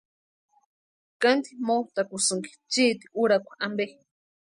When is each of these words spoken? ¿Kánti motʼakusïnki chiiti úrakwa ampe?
¿Kánti 1.21 1.51
motʼakusïnki 1.67 2.51
chiiti 2.71 3.05
úrakwa 3.21 3.53
ampe? 3.65 3.85